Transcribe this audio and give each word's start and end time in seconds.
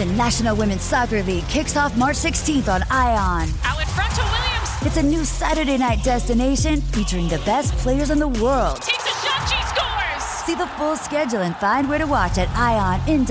The 0.00 0.06
National 0.06 0.56
Women's 0.56 0.80
Soccer 0.80 1.22
League 1.24 1.46
kicks 1.48 1.76
off 1.76 1.94
March 1.94 2.16
16th 2.16 2.72
on 2.72 2.82
ION. 2.90 3.50
Out 3.64 3.78
in 3.78 3.86
front 3.88 4.10
to 4.14 4.22
Williams. 4.22 4.70
It's 4.80 4.96
a 4.96 5.02
new 5.02 5.26
Saturday 5.26 5.76
night 5.76 6.02
destination 6.02 6.80
featuring 6.80 7.28
the 7.28 7.36
best 7.40 7.74
players 7.74 8.08
in 8.08 8.18
the 8.18 8.28
world. 8.28 8.80
Takes 8.80 9.04
a 9.04 9.08
shot, 9.26 9.46
she 9.46 9.62
scores. 9.66 10.24
See 10.46 10.54
the 10.54 10.68
full 10.78 10.96
schedule 10.96 11.42
and 11.42 11.54
find 11.56 11.86
where 11.86 11.98
to 11.98 12.06
watch 12.06 12.38
at 12.38 12.48
IONNWSL.com. 12.48 13.30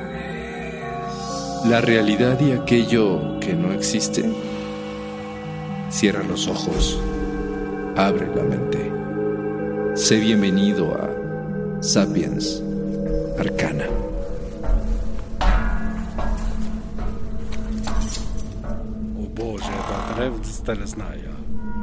La 1.65 1.79
realidad 1.79 2.39
y 2.39 2.53
aquello 2.53 3.39
que 3.39 3.53
no 3.53 3.71
existe. 3.71 4.25
Cierra 5.89 6.23
los 6.23 6.47
ojos, 6.47 6.99
abre 7.95 8.27
la 8.35 8.41
mente. 8.43 8.91
Sé 9.95 10.19
bienvenido 10.19 10.95
a 10.95 11.81
Sapiens 11.83 12.63
Arcana. 13.37 13.85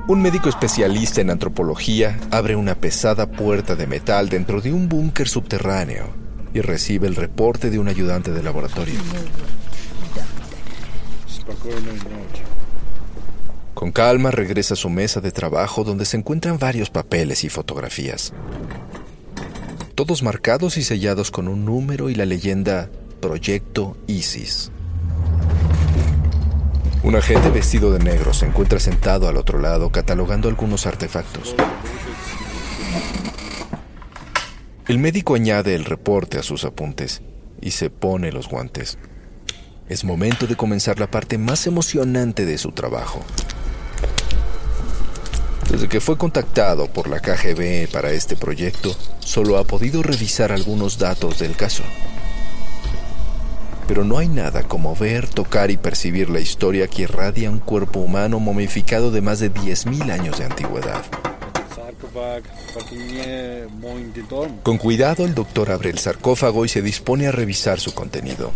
Un 0.09 0.23
médico 0.23 0.49
especialista 0.49 1.21
en 1.21 1.31
antropología 1.31 2.19
abre 2.31 2.57
una 2.57 2.75
pesada 2.75 3.31
puerta 3.31 3.77
de 3.77 3.87
metal 3.87 4.29
dentro 4.29 4.61
de 4.61 4.73
un 4.73 4.89
búnker 4.89 5.29
subterráneo 5.29 6.07
y 6.53 6.61
recibe 6.63 7.07
el 7.07 7.15
reporte 7.15 7.71
de 7.71 7.79
un 7.79 7.89
ayudante 7.89 8.33
de 8.33 8.43
laboratorio. 8.43 8.99
Con 13.75 13.93
calma 13.93 14.31
regresa 14.31 14.75
a 14.75 14.77
su 14.77 14.91
mesa 14.91 15.21
de 15.21 15.31
trabajo 15.31 15.85
donde 15.85 16.05
se 16.05 16.17
encuentran 16.17 16.59
varios 16.59 16.91
papeles 16.91 17.45
y 17.45 17.49
fotografías. 17.49 18.33
Todos 19.95 20.23
marcados 20.23 20.77
y 20.77 20.83
sellados 20.83 21.31
con 21.31 21.49
un 21.49 21.65
número 21.65 22.11
y 22.11 22.15
la 22.15 22.27
leyenda 22.27 22.91
Proyecto 23.21 23.97
Isis. 24.07 24.71
Un 27.03 27.17
agente 27.17 27.51
vestido 27.51 27.93
de 27.93 28.01
negro 28.01 28.35
se 28.35 28.47
encuentra 28.47 28.81
sentado 28.81 29.29
al 29.29 29.37
otro 29.37 29.61
lado 29.61 29.91
catalogando 29.91 30.49
algunos 30.49 30.87
artefactos. 30.87 31.55
El 34.89 34.99
médico 34.99 35.35
añade 35.35 35.75
el 35.75 35.85
reporte 35.85 36.39
a 36.39 36.43
sus 36.43 36.65
apuntes 36.65 37.23
y 37.61 37.71
se 37.73 37.91
pone 37.91 38.33
los 38.33 38.49
guantes. 38.49 38.99
Es 39.89 40.05
momento 40.05 40.47
de 40.47 40.55
comenzar 40.55 41.01
la 41.01 41.11
parte 41.11 41.39
más 41.39 41.67
emocionante 41.67 42.45
de 42.45 42.59
su 42.59 42.73
trabajo. 42.73 43.23
Desde 45.71 45.89
que 45.89 46.01
fue 46.01 46.19
contactado 46.19 46.89
por 46.89 47.09
la 47.09 47.21
KGB 47.21 47.91
para 47.91 48.11
este 48.11 48.37
proyecto, 48.37 48.95
solo 49.21 49.57
ha 49.57 49.65
podido 49.65 50.03
revisar 50.03 50.53
algunos 50.53 50.99
datos 50.99 51.39
del 51.39 51.57
caso. 51.57 51.85
Pero 53.87 54.05
no 54.05 54.19
hay 54.19 54.29
nada 54.29 54.63
como 54.63 54.95
ver, 54.95 55.27
tocar 55.27 55.71
y 55.71 55.79
percibir 55.79 56.29
la 56.29 56.41
historia 56.41 56.87
que 56.89 57.03
irradia 57.03 57.51
un 57.51 57.59
cuerpo 57.59 58.01
humano 58.01 58.41
momificado 58.41 59.11
de 59.11 59.23
más 59.23 59.41
de 59.41 59.51
10.000 59.51 60.11
años 60.11 60.39
de 60.39 60.45
antigüedad. 60.45 61.03
Con 64.63 64.77
cuidado, 64.77 65.25
el 65.25 65.35
doctor 65.35 65.71
abre 65.71 65.89
el 65.89 65.99
sarcófago 65.99 66.67
y 66.67 66.69
se 66.69 66.83
dispone 66.83 67.27
a 67.27 67.33
revisar 67.33 67.81
su 67.81 67.95
contenido. 67.95 68.53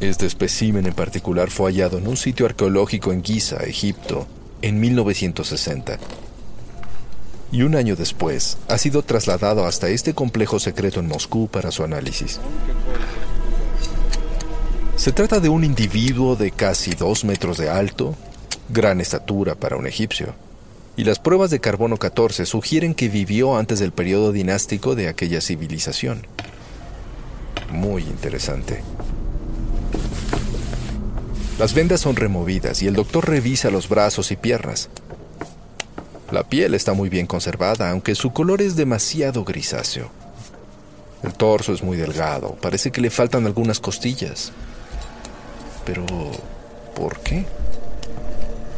Este 0.00 0.26
espécimen 0.26 0.84
en 0.84 0.92
particular 0.92 1.50
fue 1.50 1.70
hallado 1.70 1.96
en 1.96 2.06
un 2.06 2.18
sitio 2.18 2.44
arqueológico 2.44 3.14
en 3.14 3.24
Giza, 3.24 3.56
Egipto, 3.64 4.26
en 4.60 4.78
1960. 4.78 5.98
Y 7.50 7.62
un 7.62 7.74
año 7.76 7.96
después 7.96 8.58
ha 8.68 8.76
sido 8.76 9.00
trasladado 9.00 9.64
hasta 9.64 9.88
este 9.88 10.12
complejo 10.12 10.60
secreto 10.60 11.00
en 11.00 11.08
Moscú 11.08 11.48
para 11.48 11.70
su 11.70 11.82
análisis. 11.82 12.40
Se 14.96 15.12
trata 15.12 15.40
de 15.40 15.48
un 15.48 15.64
individuo 15.64 16.36
de 16.36 16.50
casi 16.50 16.90
dos 16.90 17.24
metros 17.24 17.56
de 17.56 17.70
alto, 17.70 18.14
gran 18.68 19.00
estatura 19.00 19.54
para 19.54 19.76
un 19.76 19.86
egipcio, 19.86 20.34
y 20.98 21.04
las 21.04 21.18
pruebas 21.20 21.50
de 21.50 21.60
carbono 21.60 21.96
14 21.96 22.44
sugieren 22.44 22.94
que 22.94 23.08
vivió 23.08 23.56
antes 23.56 23.78
del 23.78 23.92
periodo 23.92 24.32
dinástico 24.32 24.94
de 24.94 25.08
aquella 25.08 25.40
civilización. 25.40 26.26
Muy 27.70 28.02
interesante. 28.02 28.82
Las 31.58 31.72
vendas 31.72 32.02
son 32.02 32.16
removidas 32.16 32.82
y 32.82 32.86
el 32.86 32.94
doctor 32.94 33.26
revisa 33.26 33.70
los 33.70 33.88
brazos 33.88 34.30
y 34.30 34.36
piernas. 34.36 34.90
La 36.30 36.42
piel 36.42 36.74
está 36.74 36.92
muy 36.92 37.08
bien 37.08 37.26
conservada, 37.26 37.90
aunque 37.90 38.14
su 38.14 38.32
color 38.32 38.60
es 38.60 38.76
demasiado 38.76 39.42
grisáceo. 39.42 40.10
El 41.22 41.32
torso 41.32 41.72
es 41.72 41.82
muy 41.82 41.96
delgado, 41.96 42.56
parece 42.60 42.90
que 42.90 43.00
le 43.00 43.08
faltan 43.08 43.46
algunas 43.46 43.80
costillas. 43.80 44.52
Pero 45.86 46.04
por 46.94 47.20
qué. 47.20 47.46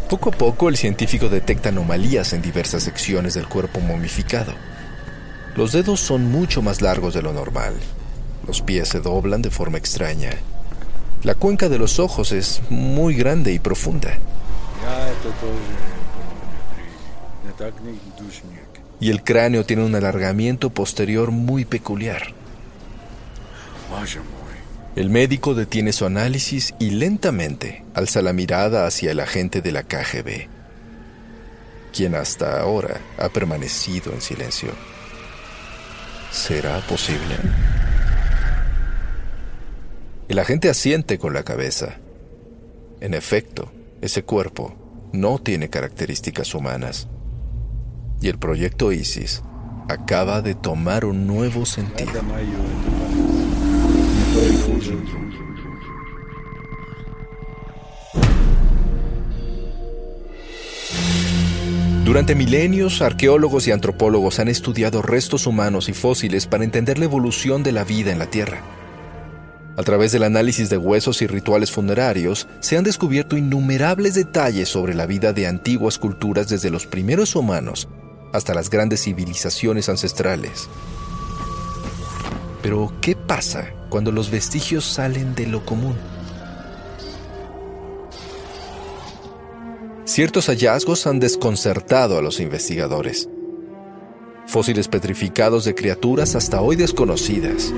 Poco 0.08 0.28
a 0.28 0.32
poco 0.32 0.68
el 0.68 0.76
científico 0.76 1.28
detecta 1.28 1.70
anomalías 1.70 2.32
en 2.32 2.42
diversas 2.42 2.84
secciones 2.84 3.34
del 3.34 3.48
cuerpo 3.48 3.80
momificado. 3.80 4.52
Los 5.56 5.72
dedos 5.72 5.98
son 5.98 6.30
mucho 6.30 6.62
más 6.62 6.80
largos 6.80 7.12
de 7.12 7.22
lo 7.22 7.32
normal. 7.32 7.74
Los 8.46 8.62
pies 8.62 8.88
se 8.88 9.00
doblan 9.00 9.42
de 9.42 9.50
forma 9.50 9.78
extraña. 9.78 10.30
La 11.24 11.34
cuenca 11.34 11.68
de 11.68 11.78
los 11.78 11.98
ojos 11.98 12.32
es 12.32 12.62
muy 12.70 13.14
grande 13.14 13.52
y 13.52 13.58
profunda. 13.58 14.16
Y 19.00 19.10
el 19.10 19.22
cráneo 19.22 19.64
tiene 19.64 19.84
un 19.84 19.94
alargamiento 19.94 20.70
posterior 20.70 21.30
muy 21.30 21.64
peculiar. 21.64 22.34
El 24.94 25.10
médico 25.10 25.54
detiene 25.54 25.92
su 25.92 26.06
análisis 26.06 26.74
y 26.78 26.90
lentamente 26.90 27.84
alza 27.94 28.22
la 28.22 28.32
mirada 28.32 28.86
hacia 28.86 29.12
el 29.12 29.20
agente 29.20 29.60
de 29.60 29.72
la 29.72 29.84
KGB, 29.84 30.48
quien 31.92 32.14
hasta 32.14 32.60
ahora 32.60 33.00
ha 33.18 33.28
permanecido 33.28 34.12
en 34.12 34.20
silencio. 34.20 34.70
¿Será 36.32 36.80
posible? 36.80 37.36
El 40.28 40.38
agente 40.38 40.68
asiente 40.68 41.18
con 41.18 41.32
la 41.32 41.42
cabeza. 41.42 41.96
En 43.00 43.14
efecto, 43.14 43.72
ese 44.02 44.24
cuerpo 44.24 44.74
no 45.10 45.38
tiene 45.38 45.70
características 45.70 46.54
humanas. 46.54 47.08
Y 48.20 48.28
el 48.28 48.38
proyecto 48.38 48.92
ISIS 48.92 49.42
acaba 49.88 50.42
de 50.42 50.54
tomar 50.54 51.06
un 51.06 51.26
nuevo 51.26 51.64
sentido. 51.64 52.12
Durante 62.04 62.34
milenios, 62.34 63.00
arqueólogos 63.00 63.66
y 63.66 63.70
antropólogos 63.70 64.40
han 64.40 64.48
estudiado 64.48 65.00
restos 65.00 65.46
humanos 65.46 65.88
y 65.88 65.94
fósiles 65.94 66.46
para 66.46 66.64
entender 66.64 66.98
la 66.98 67.06
evolución 67.06 67.62
de 67.62 67.72
la 67.72 67.84
vida 67.84 68.12
en 68.12 68.18
la 68.18 68.26
Tierra. 68.26 68.77
A 69.78 69.84
través 69.84 70.10
del 70.10 70.24
análisis 70.24 70.70
de 70.70 70.76
huesos 70.76 71.22
y 71.22 71.28
rituales 71.28 71.70
funerarios, 71.70 72.48
se 72.58 72.76
han 72.76 72.82
descubierto 72.82 73.36
innumerables 73.36 74.14
detalles 74.14 74.68
sobre 74.68 74.92
la 74.92 75.06
vida 75.06 75.32
de 75.32 75.46
antiguas 75.46 75.98
culturas 76.00 76.48
desde 76.48 76.68
los 76.68 76.88
primeros 76.88 77.36
humanos 77.36 77.86
hasta 78.32 78.54
las 78.54 78.70
grandes 78.70 79.04
civilizaciones 79.04 79.88
ancestrales. 79.88 80.68
Pero, 82.60 82.92
¿qué 83.00 83.14
pasa 83.14 83.68
cuando 83.88 84.10
los 84.10 84.32
vestigios 84.32 84.84
salen 84.84 85.36
de 85.36 85.46
lo 85.46 85.64
común? 85.64 85.94
Ciertos 90.06 90.46
hallazgos 90.46 91.06
han 91.06 91.20
desconcertado 91.20 92.18
a 92.18 92.22
los 92.22 92.40
investigadores. 92.40 93.28
Fósiles 94.48 94.88
petrificados 94.88 95.64
de 95.64 95.76
criaturas 95.76 96.34
hasta 96.34 96.62
hoy 96.62 96.74
desconocidas. 96.74 97.72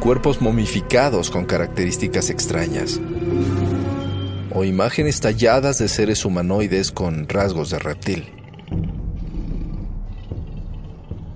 Cuerpos 0.00 0.40
momificados 0.40 1.30
con 1.30 1.44
características 1.44 2.30
extrañas. 2.30 2.98
O 4.50 4.64
imágenes 4.64 5.20
talladas 5.20 5.76
de 5.76 5.88
seres 5.88 6.24
humanoides 6.24 6.90
con 6.90 7.28
rasgos 7.28 7.68
de 7.68 7.78
reptil. 7.78 8.32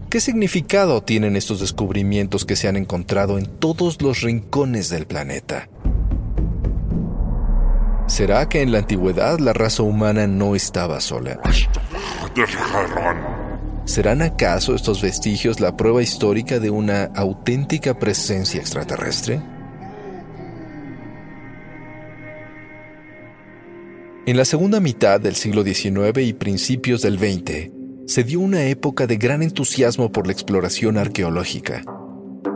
¿Qué 0.08 0.18
significado 0.18 1.02
tienen 1.02 1.36
estos 1.36 1.60
descubrimientos 1.60 2.46
que 2.46 2.56
se 2.56 2.66
han 2.66 2.76
encontrado 2.76 3.36
en 3.36 3.46
todos 3.46 4.00
los 4.00 4.22
rincones 4.22 4.88
del 4.88 5.06
planeta? 5.06 5.68
¿Será 8.06 8.48
que 8.48 8.62
en 8.62 8.72
la 8.72 8.78
antigüedad 8.78 9.40
la 9.40 9.52
raza 9.52 9.82
humana 9.82 10.26
no 10.26 10.54
estaba 10.54 11.02
sola? 11.02 11.38
¿Serán 13.86 14.22
acaso 14.22 14.74
estos 14.74 15.02
vestigios 15.02 15.60
la 15.60 15.76
prueba 15.76 16.02
histórica 16.02 16.58
de 16.58 16.70
una 16.70 17.04
auténtica 17.14 17.98
presencia 17.98 18.58
extraterrestre? 18.58 19.42
En 24.26 24.38
la 24.38 24.46
segunda 24.46 24.80
mitad 24.80 25.20
del 25.20 25.34
siglo 25.34 25.62
XIX 25.62 26.18
y 26.22 26.32
principios 26.32 27.02
del 27.02 27.18
XX, 27.18 27.72
se 28.06 28.24
dio 28.24 28.40
una 28.40 28.64
época 28.64 29.06
de 29.06 29.18
gran 29.18 29.42
entusiasmo 29.42 30.10
por 30.10 30.26
la 30.26 30.32
exploración 30.32 30.96
arqueológica, 30.96 31.82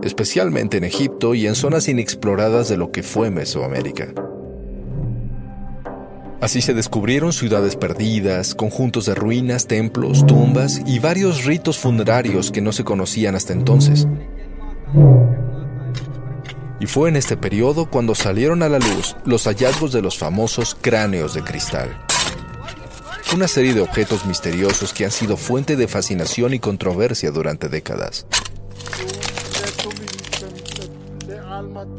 especialmente 0.03 0.79
en 0.79 0.85
Egipto 0.85 1.35
y 1.35 1.47
en 1.47 1.55
zonas 1.55 1.89
inexploradas 1.89 2.71
de 2.71 2.79
lo 2.79 2.91
que 2.91 3.03
fue 3.03 3.31
Mesoamérica. 3.31 4.15
Así 6.41 6.63
se 6.63 6.73
descubrieron 6.73 7.33
ciudades 7.33 7.75
perdidas, 7.75 8.55
conjuntos 8.55 9.07
de 9.07 9.15
ruinas, 9.17 9.67
templos, 9.67 10.25
tumbas 10.25 10.81
y 10.87 11.01
varios 11.01 11.45
ritos 11.45 11.79
funerarios 11.79 12.53
que 12.53 12.61
no 12.61 12.73
se 12.73 12.85
conocían 12.85 13.35
hasta 13.35 13.53
entonces. 13.53 14.07
Y 16.79 16.87
fue 16.87 17.09
en 17.09 17.17
este 17.17 17.37
periodo 17.37 17.91
cuando 17.91 18.15
salieron 18.15 18.63
a 18.63 18.69
la 18.69 18.79
luz 18.79 19.17
los 19.25 19.45
hallazgos 19.45 19.93
de 19.93 20.01
los 20.01 20.17
famosos 20.17 20.77
cráneos 20.81 21.35
de 21.35 21.43
cristal. 21.43 21.89
Una 23.35 23.49
serie 23.49 23.75
de 23.75 23.81
objetos 23.81 24.25
misteriosos 24.25 24.93
que 24.93 25.05
han 25.05 25.11
sido 25.11 25.37
fuente 25.37 25.75
de 25.75 25.89
fascinación 25.89 26.55
y 26.55 26.61
controversia 26.61 27.33
durante 27.33 27.69
décadas. 27.69 28.27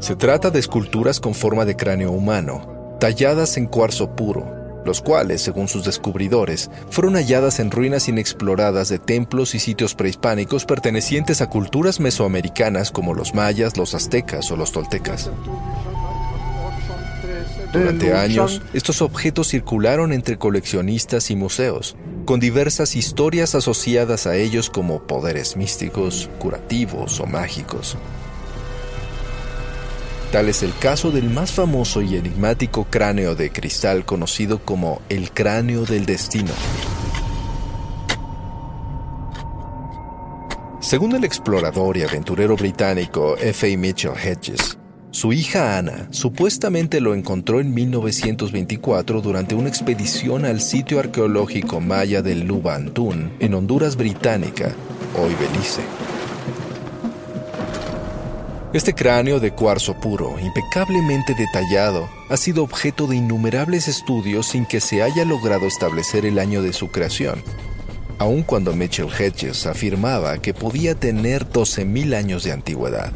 Se 0.00 0.16
trata 0.16 0.50
de 0.50 0.58
esculturas 0.58 1.20
con 1.20 1.34
forma 1.34 1.66
de 1.66 1.76
cráneo 1.76 2.10
humano, 2.10 2.79
talladas 3.00 3.56
en 3.56 3.66
cuarzo 3.66 4.14
puro, 4.14 4.82
los 4.84 5.00
cuales, 5.00 5.42
según 5.42 5.66
sus 5.68 5.84
descubridores, 5.84 6.70
fueron 6.90 7.14
halladas 7.14 7.58
en 7.58 7.70
ruinas 7.70 8.08
inexploradas 8.08 8.88
de 8.88 8.98
templos 8.98 9.54
y 9.54 9.58
sitios 9.58 9.94
prehispánicos 9.94 10.66
pertenecientes 10.66 11.40
a 11.40 11.48
culturas 11.48 11.98
mesoamericanas 11.98 12.90
como 12.90 13.14
los 13.14 13.34
mayas, 13.34 13.76
los 13.76 13.94
aztecas 13.94 14.50
o 14.52 14.56
los 14.56 14.70
toltecas. 14.70 15.30
Durante 17.72 18.12
años, 18.12 18.60
estos 18.74 19.00
objetos 19.00 19.48
circularon 19.48 20.12
entre 20.12 20.38
coleccionistas 20.38 21.30
y 21.30 21.36
museos, 21.36 21.96
con 22.26 22.38
diversas 22.38 22.96
historias 22.96 23.54
asociadas 23.54 24.26
a 24.26 24.36
ellos 24.36 24.68
como 24.70 25.06
poderes 25.06 25.56
místicos, 25.56 26.28
curativos 26.38 27.20
o 27.20 27.26
mágicos. 27.26 27.96
Tal 30.32 30.48
es 30.48 30.62
el 30.62 30.72
caso 30.78 31.10
del 31.10 31.28
más 31.28 31.50
famoso 31.50 32.02
y 32.02 32.14
enigmático 32.14 32.86
cráneo 32.88 33.34
de 33.34 33.50
cristal 33.50 34.04
conocido 34.04 34.60
como 34.64 35.02
el 35.08 35.32
cráneo 35.32 35.84
del 35.84 36.06
destino. 36.06 36.52
Según 40.78 41.16
el 41.16 41.24
explorador 41.24 41.96
y 41.96 42.02
aventurero 42.02 42.54
británico 42.54 43.36
F.A. 43.38 43.76
Mitchell 43.76 44.12
Hedges, 44.12 44.78
su 45.10 45.32
hija 45.32 45.76
Ana 45.76 46.06
supuestamente 46.10 47.00
lo 47.00 47.14
encontró 47.14 47.58
en 47.58 47.74
1924 47.74 49.20
durante 49.20 49.56
una 49.56 49.68
expedición 49.68 50.44
al 50.44 50.60
sitio 50.60 51.00
arqueológico 51.00 51.80
maya 51.80 52.22
del 52.22 52.46
Lubantún, 52.46 53.32
en 53.40 53.54
Honduras 53.54 53.96
Británica, 53.96 54.72
hoy 55.18 55.34
Belice. 55.34 56.09
Este 58.72 58.94
cráneo 58.94 59.40
de 59.40 59.50
cuarzo 59.50 59.94
puro, 59.94 60.38
impecablemente 60.38 61.34
detallado, 61.34 62.08
ha 62.28 62.36
sido 62.36 62.62
objeto 62.62 63.08
de 63.08 63.16
innumerables 63.16 63.88
estudios 63.88 64.46
sin 64.46 64.64
que 64.64 64.80
se 64.80 65.02
haya 65.02 65.24
logrado 65.24 65.66
establecer 65.66 66.24
el 66.24 66.38
año 66.38 66.62
de 66.62 66.72
su 66.72 66.88
creación, 66.88 67.42
aun 68.18 68.44
cuando 68.44 68.72
Mitchell 68.72 69.08
Hedges 69.08 69.66
afirmaba 69.66 70.38
que 70.38 70.54
podía 70.54 70.94
tener 70.94 71.50
12.000 71.50 72.14
años 72.14 72.44
de 72.44 72.52
antigüedad. 72.52 73.12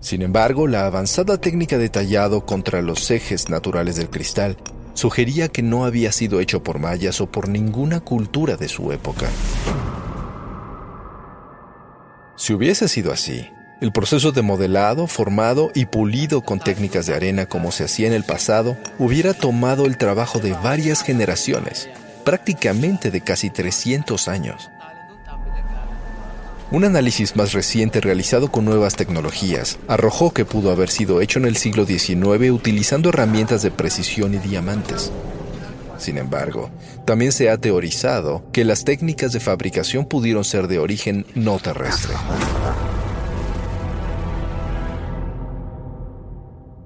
Sin 0.00 0.22
embargo, 0.22 0.66
la 0.66 0.86
avanzada 0.86 1.38
técnica 1.38 1.76
de 1.76 1.90
tallado 1.90 2.46
contra 2.46 2.80
los 2.80 3.10
ejes 3.10 3.50
naturales 3.50 3.96
del 3.96 4.08
cristal 4.08 4.56
sugería 4.94 5.48
que 5.48 5.62
no 5.62 5.84
había 5.84 6.10
sido 6.10 6.40
hecho 6.40 6.62
por 6.62 6.78
mayas 6.78 7.20
o 7.20 7.30
por 7.30 7.50
ninguna 7.50 8.00
cultura 8.00 8.56
de 8.56 8.68
su 8.68 8.92
época. 8.92 9.28
Si 12.38 12.52
hubiese 12.52 12.86
sido 12.86 13.12
así, 13.12 13.50
el 13.80 13.90
proceso 13.90 14.30
de 14.30 14.42
modelado, 14.42 15.08
formado 15.08 15.72
y 15.74 15.86
pulido 15.86 16.42
con 16.42 16.60
técnicas 16.60 17.04
de 17.06 17.14
arena 17.14 17.46
como 17.46 17.72
se 17.72 17.82
hacía 17.82 18.06
en 18.06 18.12
el 18.12 18.22
pasado, 18.22 18.76
hubiera 18.96 19.34
tomado 19.34 19.86
el 19.86 19.98
trabajo 19.98 20.38
de 20.38 20.52
varias 20.52 21.02
generaciones, 21.02 21.90
prácticamente 22.24 23.10
de 23.10 23.22
casi 23.22 23.50
300 23.50 24.28
años. 24.28 24.70
Un 26.70 26.84
análisis 26.84 27.34
más 27.34 27.54
reciente 27.54 28.00
realizado 28.00 28.52
con 28.52 28.64
nuevas 28.64 28.94
tecnologías 28.94 29.78
arrojó 29.88 30.32
que 30.32 30.44
pudo 30.44 30.70
haber 30.70 30.90
sido 30.90 31.20
hecho 31.20 31.40
en 31.40 31.46
el 31.46 31.56
siglo 31.56 31.86
XIX 31.86 32.52
utilizando 32.52 33.08
herramientas 33.08 33.62
de 33.62 33.72
precisión 33.72 34.34
y 34.34 34.38
diamantes. 34.38 35.10
Sin 35.98 36.16
embargo, 36.16 36.70
también 37.04 37.32
se 37.32 37.50
ha 37.50 37.58
teorizado 37.58 38.44
que 38.52 38.64
las 38.64 38.84
técnicas 38.84 39.32
de 39.32 39.40
fabricación 39.40 40.06
pudieron 40.06 40.44
ser 40.44 40.68
de 40.68 40.78
origen 40.78 41.26
no 41.34 41.58
terrestre. 41.58 42.14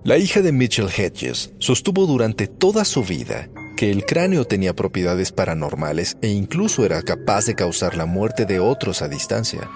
La 0.05 0.17
hija 0.17 0.43
de 0.43 0.51
Mitchell 0.51 0.89
Hedges 0.89 1.53
sostuvo 1.61 2.07
durante 2.07 2.49
toda 2.49 2.85
su 2.85 3.05
vida 3.05 3.49
que 3.77 3.91
el 3.91 4.05
cráneo 4.05 4.45
tenía 4.45 4.75
propiedades 4.75 5.31
paranormales 5.31 6.17
e 6.23 6.29
incluso 6.29 6.85
era 6.85 7.03
capaz 7.03 7.47
de 7.47 7.55
causar 7.55 7.97
la 7.97 8.07
muerte 8.07 8.45
de 8.45 8.59
otros 8.59 9.03
a 9.03 9.09
distancia. 9.09 9.69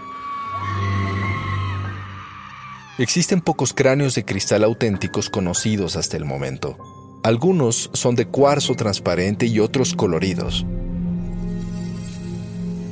Existen 2.98 3.40
pocos 3.40 3.74
cráneos 3.74 4.14
de 4.14 4.24
cristal 4.24 4.64
auténticos 4.64 5.28
conocidos 5.28 5.96
hasta 5.96 6.16
el 6.16 6.24
momento. 6.24 6.95
Algunos 7.26 7.90
son 7.92 8.14
de 8.14 8.26
cuarzo 8.26 8.76
transparente 8.76 9.46
y 9.46 9.58
otros 9.58 9.94
coloridos. 9.94 10.64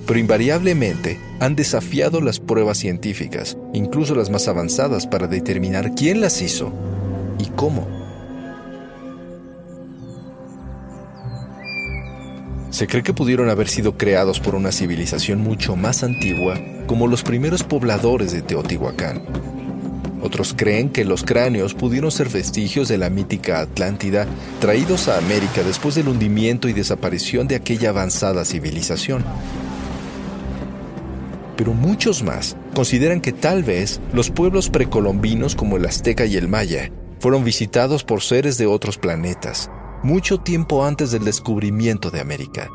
Pero 0.08 0.18
invariablemente 0.18 1.20
han 1.38 1.54
desafiado 1.54 2.20
las 2.20 2.40
pruebas 2.40 2.78
científicas, 2.78 3.56
incluso 3.72 4.16
las 4.16 4.30
más 4.30 4.48
avanzadas, 4.48 5.06
para 5.06 5.28
determinar 5.28 5.94
quién 5.94 6.20
las 6.20 6.42
hizo 6.42 6.72
y 7.38 7.44
cómo. 7.50 7.86
Se 12.70 12.88
cree 12.88 13.04
que 13.04 13.14
pudieron 13.14 13.50
haber 13.50 13.68
sido 13.68 13.96
creados 13.96 14.40
por 14.40 14.56
una 14.56 14.72
civilización 14.72 15.42
mucho 15.42 15.76
más 15.76 16.02
antigua, 16.02 16.58
como 16.88 17.06
los 17.06 17.22
primeros 17.22 17.62
pobladores 17.62 18.32
de 18.32 18.42
Teotihuacán. 18.42 19.22
Otros 20.24 20.54
creen 20.56 20.88
que 20.88 21.04
los 21.04 21.22
cráneos 21.22 21.74
pudieron 21.74 22.10
ser 22.10 22.30
vestigios 22.30 22.88
de 22.88 22.96
la 22.96 23.10
mítica 23.10 23.60
Atlántida 23.60 24.26
traídos 24.58 25.08
a 25.08 25.18
América 25.18 25.62
después 25.62 25.96
del 25.96 26.08
hundimiento 26.08 26.66
y 26.66 26.72
desaparición 26.72 27.46
de 27.46 27.56
aquella 27.56 27.90
avanzada 27.90 28.46
civilización. 28.46 29.22
Pero 31.58 31.74
muchos 31.74 32.22
más 32.22 32.56
consideran 32.74 33.20
que 33.20 33.32
tal 33.32 33.64
vez 33.64 34.00
los 34.14 34.30
pueblos 34.30 34.70
precolombinos 34.70 35.54
como 35.54 35.76
el 35.76 35.84
azteca 35.84 36.24
y 36.24 36.36
el 36.36 36.48
maya 36.48 36.90
fueron 37.20 37.44
visitados 37.44 38.02
por 38.02 38.22
seres 38.22 38.56
de 38.56 38.64
otros 38.64 38.96
planetas, 38.96 39.70
mucho 40.02 40.38
tiempo 40.38 40.86
antes 40.86 41.10
del 41.10 41.24
descubrimiento 41.24 42.10
de 42.10 42.20
América. 42.20 42.70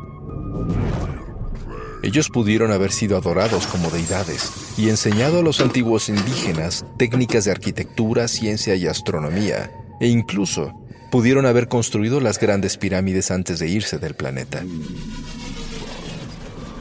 Ellos 2.01 2.29
pudieron 2.29 2.71
haber 2.71 2.91
sido 2.91 3.17
adorados 3.17 3.67
como 3.67 3.89
deidades 3.89 4.51
y 4.77 4.89
enseñado 4.89 5.39
a 5.39 5.43
los 5.43 5.59
antiguos 5.59 6.07
indígenas 6.07 6.85
técnicas 6.97 7.43
de 7.43 7.51
arquitectura, 7.51 8.29
ciencia 8.29 8.75
y 8.75 8.87
astronomía, 8.87 9.71
e 9.99 10.07
incluso 10.07 10.73
pudieron 11.11 11.45
haber 11.45 11.67
construido 11.67 12.21
las 12.21 12.39
grandes 12.39 12.77
pirámides 12.77 13.31
antes 13.31 13.59
de 13.59 13.67
irse 13.67 13.99
del 13.99 14.15
planeta. 14.15 14.63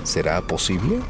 ¿Será 0.05 0.41
posible? 0.43 1.01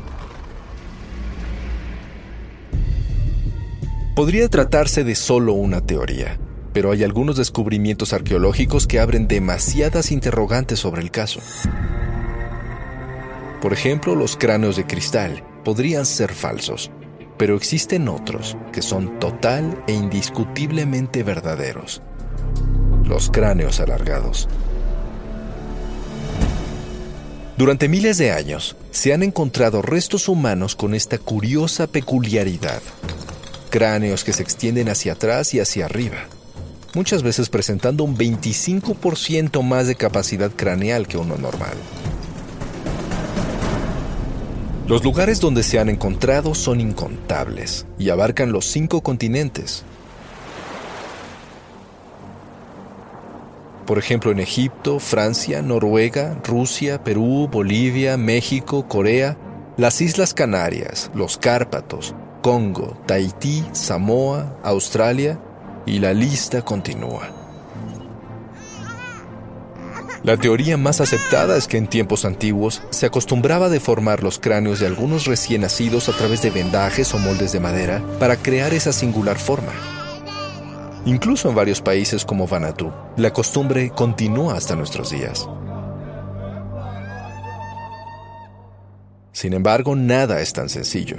Podría 4.16 4.48
tratarse 4.48 5.04
de 5.04 5.14
solo 5.14 5.52
una 5.52 5.80
teoría, 5.82 6.40
pero 6.72 6.92
hay 6.92 7.04
algunos 7.04 7.36
descubrimientos 7.36 8.12
arqueológicos 8.14 8.86
que 8.86 9.00
abren 9.00 9.28
demasiadas 9.28 10.10
interrogantes 10.10 10.78
sobre 10.78 11.02
el 11.02 11.10
caso. 11.10 11.40
Por 13.60 13.72
ejemplo, 13.72 14.14
los 14.14 14.36
cráneos 14.36 14.76
de 14.76 14.86
cristal 14.86 15.42
podrían 15.64 16.06
ser 16.06 16.32
falsos, 16.32 16.90
pero 17.36 17.56
existen 17.56 18.08
otros 18.08 18.56
que 18.72 18.82
son 18.82 19.18
total 19.18 19.82
e 19.86 19.92
indiscutiblemente 19.92 21.22
verdaderos. 21.22 22.02
Los 23.04 23.30
cráneos 23.30 23.80
alargados. 23.80 24.48
Durante 27.56 27.88
miles 27.88 28.18
de 28.18 28.30
años 28.30 28.76
se 28.90 29.12
han 29.12 29.22
encontrado 29.22 29.82
restos 29.82 30.28
humanos 30.28 30.76
con 30.76 30.94
esta 30.94 31.18
curiosa 31.18 31.88
peculiaridad. 31.88 32.82
Cráneos 33.70 34.22
que 34.22 34.32
se 34.32 34.42
extienden 34.42 34.88
hacia 34.88 35.14
atrás 35.14 35.54
y 35.54 35.60
hacia 35.60 35.86
arriba 35.86 36.28
muchas 36.94 37.22
veces 37.22 37.48
presentando 37.48 38.04
un 38.04 38.16
25% 38.16 39.62
más 39.62 39.86
de 39.86 39.94
capacidad 39.94 40.50
craneal 40.50 41.06
que 41.06 41.16
uno 41.16 41.36
normal. 41.36 41.76
Los 44.88 45.04
lugares 45.04 45.38
donde 45.38 45.62
se 45.62 45.78
han 45.78 45.90
encontrado 45.90 46.54
son 46.54 46.80
incontables 46.80 47.84
y 47.98 48.08
abarcan 48.08 48.52
los 48.52 48.64
cinco 48.64 49.02
continentes. 49.02 49.84
Por 53.84 53.98
ejemplo, 53.98 54.30
en 54.30 54.38
Egipto, 54.38 54.98
Francia, 54.98 55.60
Noruega, 55.60 56.40
Rusia, 56.42 57.04
Perú, 57.04 57.50
Bolivia, 57.52 58.16
México, 58.16 58.88
Corea, 58.88 59.36
las 59.76 60.00
Islas 60.00 60.32
Canarias, 60.32 61.10
los 61.14 61.36
Cárpatos, 61.36 62.14
Congo, 62.40 62.96
Tahití, 63.04 63.66
Samoa, 63.72 64.56
Australia 64.62 65.38
y 65.84 65.98
la 65.98 66.14
lista 66.14 66.62
continúa. 66.62 67.37
La 70.28 70.36
teoría 70.36 70.76
más 70.76 71.00
aceptada 71.00 71.56
es 71.56 71.66
que 71.66 71.78
en 71.78 71.86
tiempos 71.86 72.26
antiguos 72.26 72.82
se 72.90 73.06
acostumbraba 73.06 73.64
a 73.64 73.70
deformar 73.70 74.22
los 74.22 74.38
cráneos 74.38 74.78
de 74.78 74.86
algunos 74.86 75.24
recién 75.24 75.62
nacidos 75.62 76.10
a 76.10 76.12
través 76.12 76.42
de 76.42 76.50
vendajes 76.50 77.14
o 77.14 77.18
moldes 77.18 77.52
de 77.52 77.60
madera 77.60 78.02
para 78.18 78.36
crear 78.36 78.74
esa 78.74 78.92
singular 78.92 79.38
forma. 79.38 79.72
Incluso 81.06 81.48
en 81.48 81.54
varios 81.54 81.80
países 81.80 82.26
como 82.26 82.46
Vanuatu, 82.46 82.92
la 83.16 83.32
costumbre 83.32 83.88
continúa 83.88 84.54
hasta 84.54 84.76
nuestros 84.76 85.08
días. 85.08 85.48
Sin 89.32 89.54
embargo, 89.54 89.96
nada 89.96 90.42
es 90.42 90.52
tan 90.52 90.68
sencillo. 90.68 91.16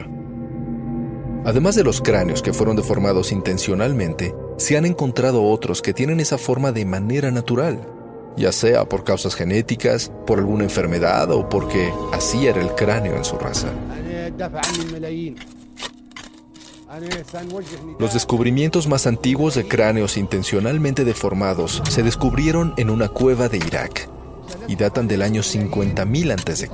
Además 1.45 1.73
de 1.73 1.83
los 1.83 1.99
cráneos 1.99 2.43
que 2.43 2.53
fueron 2.53 2.75
deformados 2.75 3.31
intencionalmente, 3.31 4.35
se 4.57 4.77
han 4.77 4.85
encontrado 4.85 5.45
otros 5.45 5.81
que 5.81 5.95
tienen 5.95 6.19
esa 6.19 6.37
forma 6.37 6.71
de 6.71 6.85
manera 6.85 7.31
natural, 7.31 7.98
ya 8.37 8.51
sea 8.51 8.85
por 8.85 9.03
causas 9.03 9.35
genéticas, 9.35 10.11
por 10.25 10.39
alguna 10.39 10.63
enfermedad 10.63 11.31
o 11.31 11.47
porque 11.49 11.93
así 12.13 12.47
era 12.47 12.61
el 12.61 12.73
cráneo 12.75 13.15
en 13.15 13.25
su 13.25 13.37
raza. 13.37 13.67
Los 17.99 18.13
descubrimientos 18.13 18.87
más 18.87 19.05
antiguos 19.05 19.55
de 19.55 19.67
cráneos 19.67 20.17
intencionalmente 20.17 21.05
deformados 21.05 21.83
se 21.87 22.01
descubrieron 22.01 22.73
en 22.77 22.89
una 22.89 23.09
cueva 23.09 23.47
de 23.47 23.57
Irak 23.57 24.09
y 24.67 24.75
datan 24.75 25.07
del 25.07 25.21
año 25.21 25.41
50.000 25.41 26.33
a.C. 26.33 26.69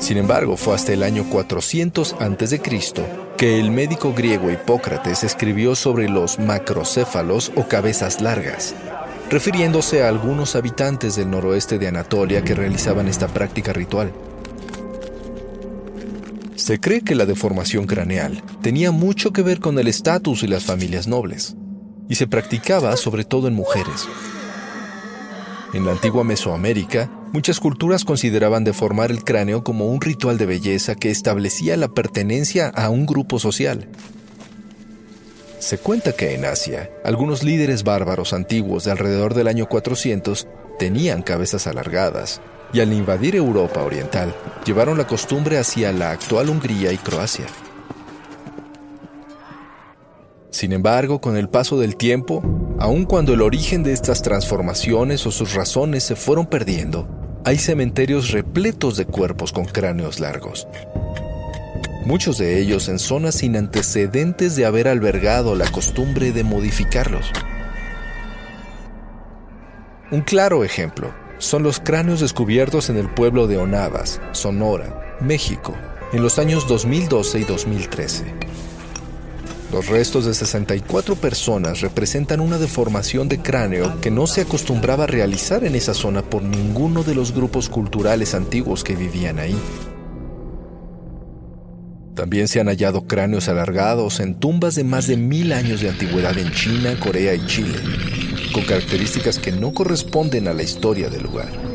Sin 0.00 0.18
embargo, 0.18 0.56
fue 0.56 0.74
hasta 0.74 0.92
el 0.92 1.02
año 1.02 1.24
400 1.28 2.14
a.C. 2.20 3.25
que 3.36 3.60
el 3.60 3.70
médico 3.70 4.14
griego 4.14 4.50
Hipócrates 4.50 5.22
escribió 5.22 5.74
sobre 5.74 6.08
los 6.08 6.38
macrocéfalos 6.38 7.52
o 7.54 7.68
cabezas 7.68 8.20
largas, 8.20 8.74
refiriéndose 9.28 10.02
a 10.02 10.08
algunos 10.08 10.56
habitantes 10.56 11.16
del 11.16 11.30
noroeste 11.30 11.78
de 11.78 11.88
Anatolia 11.88 12.42
que 12.42 12.54
realizaban 12.54 13.08
esta 13.08 13.28
práctica 13.28 13.72
ritual. 13.72 14.12
Se 16.54 16.80
cree 16.80 17.02
que 17.02 17.14
la 17.14 17.26
deformación 17.26 17.86
craneal 17.86 18.42
tenía 18.62 18.90
mucho 18.90 19.32
que 19.32 19.42
ver 19.42 19.60
con 19.60 19.78
el 19.78 19.88
estatus 19.88 20.42
y 20.42 20.46
las 20.46 20.64
familias 20.64 21.06
nobles, 21.06 21.54
y 22.08 22.14
se 22.14 22.26
practicaba 22.26 22.96
sobre 22.96 23.24
todo 23.24 23.48
en 23.48 23.54
mujeres. 23.54 24.08
En 25.74 25.84
la 25.84 25.92
antigua 25.92 26.24
Mesoamérica, 26.24 27.10
muchas 27.32 27.60
culturas 27.60 28.04
consideraban 28.04 28.64
deformar 28.64 29.10
el 29.10 29.24
cráneo 29.24 29.64
como 29.64 29.86
un 29.86 30.00
ritual 30.00 30.38
de 30.38 30.46
belleza 30.46 30.94
que 30.94 31.10
establecía 31.10 31.76
la 31.76 31.88
pertenencia 31.88 32.68
a 32.68 32.90
un 32.90 33.06
grupo 33.06 33.38
social. 33.38 33.88
Se 35.58 35.78
cuenta 35.78 36.12
que 36.12 36.34
en 36.34 36.44
Asia, 36.44 36.90
algunos 37.04 37.42
líderes 37.42 37.82
bárbaros 37.82 38.32
antiguos 38.32 38.84
de 38.84 38.92
alrededor 38.92 39.34
del 39.34 39.48
año 39.48 39.66
400 39.66 40.46
tenían 40.78 41.22
cabezas 41.22 41.66
alargadas, 41.66 42.40
y 42.72 42.80
al 42.80 42.92
invadir 42.92 43.36
Europa 43.36 43.82
Oriental, 43.82 44.34
llevaron 44.64 44.98
la 44.98 45.06
costumbre 45.06 45.58
hacia 45.58 45.92
la 45.92 46.10
actual 46.10 46.50
Hungría 46.50 46.92
y 46.92 46.98
Croacia. 46.98 47.46
Sin 50.50 50.72
embargo, 50.72 51.20
con 51.20 51.36
el 51.36 51.48
paso 51.48 51.78
del 51.78 51.96
tiempo, 51.96 52.42
aun 52.78 53.04
cuando 53.04 53.32
el 53.32 53.42
origen 53.42 53.82
de 53.82 53.92
estas 53.92 54.22
transformaciones 54.22 55.26
o 55.26 55.30
sus 55.30 55.54
razones 55.54 56.04
se 56.04 56.16
fueron 56.16 56.46
perdiendo, 56.46 57.08
hay 57.44 57.58
cementerios 57.58 58.30
repletos 58.30 58.96
de 58.96 59.06
cuerpos 59.06 59.52
con 59.52 59.64
cráneos 59.64 60.20
largos. 60.20 60.66
Muchos 62.04 62.38
de 62.38 62.60
ellos 62.60 62.88
en 62.88 62.98
zonas 62.98 63.36
sin 63.36 63.56
antecedentes 63.56 64.56
de 64.56 64.66
haber 64.66 64.88
albergado 64.88 65.54
la 65.54 65.68
costumbre 65.70 66.32
de 66.32 66.44
modificarlos. 66.44 67.32
Un 70.10 70.20
claro 70.20 70.62
ejemplo 70.62 71.12
son 71.38 71.62
los 71.62 71.80
cráneos 71.80 72.20
descubiertos 72.20 72.90
en 72.90 72.96
el 72.96 73.12
pueblo 73.12 73.46
de 73.46 73.58
Onavas, 73.58 74.20
Sonora, 74.32 75.16
México, 75.20 75.74
en 76.12 76.22
los 76.22 76.38
años 76.38 76.68
2012 76.68 77.40
y 77.40 77.44
2013. 77.44 78.24
Los 79.72 79.88
restos 79.88 80.24
de 80.24 80.32
64 80.32 81.16
personas 81.16 81.80
representan 81.80 82.40
una 82.40 82.56
deformación 82.56 83.28
de 83.28 83.40
cráneo 83.40 84.00
que 84.00 84.12
no 84.12 84.28
se 84.28 84.42
acostumbraba 84.42 85.04
a 85.04 85.08
realizar 85.08 85.64
en 85.64 85.74
esa 85.74 85.92
zona 85.92 86.22
por 86.22 86.42
ninguno 86.42 87.02
de 87.02 87.16
los 87.16 87.32
grupos 87.32 87.68
culturales 87.68 88.34
antiguos 88.34 88.84
que 88.84 88.94
vivían 88.94 89.40
ahí. 89.40 89.58
También 92.14 92.48
se 92.48 92.60
han 92.60 92.68
hallado 92.68 93.06
cráneos 93.06 93.48
alargados 93.48 94.20
en 94.20 94.36
tumbas 94.36 94.76
de 94.76 94.84
más 94.84 95.06
de 95.06 95.16
mil 95.16 95.52
años 95.52 95.80
de 95.80 95.90
antigüedad 95.90 96.38
en 96.38 96.50
China, 96.52 96.98
Corea 96.98 97.34
y 97.34 97.44
Chile, 97.46 97.78
con 98.54 98.64
características 98.64 99.38
que 99.38 99.52
no 99.52 99.74
corresponden 99.74 100.48
a 100.48 100.54
la 100.54 100.62
historia 100.62 101.10
del 101.10 101.24
lugar. 101.24 101.65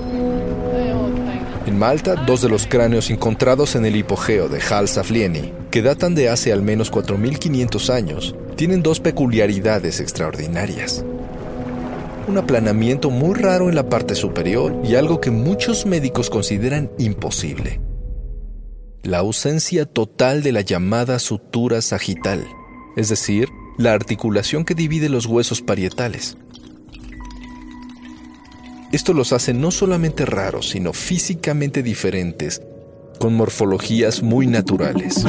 En 1.66 1.78
Malta, 1.78 2.16
dos 2.16 2.42
de 2.42 2.50
los 2.50 2.66
cráneos 2.66 3.10
encontrados 3.10 3.76
en 3.76 3.86
el 3.86 3.96
hipogeo 3.96 4.50
de 4.50 4.60
Hal 4.62 4.88
Saflieni, 4.88 5.54
que 5.70 5.82
datan 5.82 6.16
de 6.16 6.30
hace 6.30 6.52
al 6.52 6.62
menos 6.62 6.92
4.500 6.92 7.94
años, 7.94 8.36
tienen 8.56 8.82
dos 8.82 9.00
peculiaridades 9.00 10.00
extraordinarias. 10.00 11.06
Un 12.28 12.38
aplanamiento 12.38 13.10
muy 13.10 13.36
raro 13.36 13.70
en 13.70 13.76
la 13.76 13.90
parte 13.90 14.16
superior 14.16 14.82
y 14.84 14.96
algo 14.96 15.22
que 15.22 15.32
muchos 15.32 15.86
médicos 15.86 16.30
consideran 16.30 16.92
imposible 16.98 17.80
la 19.04 19.18
ausencia 19.20 19.86
total 19.86 20.44
de 20.44 20.52
la 20.52 20.62
llamada 20.62 21.18
sutura 21.18 21.82
sagital, 21.82 22.46
es 22.96 23.10
decir, 23.10 23.50
la 23.78 23.94
articulación 23.94 24.64
que 24.64 24.76
divide 24.76 25.10
los 25.10 25.26
huesos 25.26 25.62
parietales. 25.62 26.38
Esto 28.92 29.14
los 29.14 29.32
hace 29.32 29.54
no 29.54 29.72
solamente 29.72 30.26
raros, 30.26 30.70
sino 30.70 30.92
físicamente 30.92 31.82
diferentes, 31.82 32.62
con 33.20 33.34
morfologías 33.36 34.22
muy 34.22 34.48
naturales. 34.48 35.26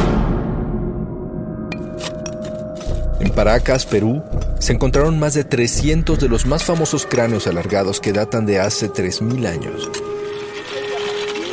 En 3.21 3.31
Paracas, 3.31 3.87
Perú, 3.87 4.21
se 4.59 4.73
encontraron 4.73 5.21
más 5.21 5.35
de 5.35 5.45
300 5.45 6.19
de 6.19 6.29
los 6.29 6.45
más 6.45 6.65
famosos 6.65 7.07
cráneos 7.07 7.47
alargados 7.47 8.01
que 8.01 8.13
datan 8.13 8.47
de 8.47 8.59
hace 8.59 8.91
3.000 8.91 9.47
años. 9.47 9.89